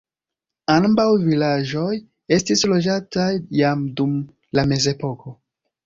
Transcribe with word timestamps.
Ambaŭ 0.75 1.05
vilaĝoj 1.25 1.91
estis 2.39 2.65
loĝataj 2.73 3.31
jam 3.63 3.87
dum 4.01 4.21
la 4.61 4.69
mezepoko. 4.75 5.41